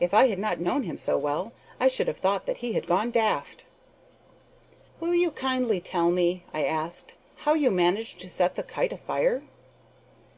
[0.00, 2.86] If I had not known him so well I should have thought that he had
[2.86, 3.66] gone daft.
[4.98, 7.12] "Will you kindly tell me," I asked,
[7.44, 9.42] "how you managed to set the kite afire?"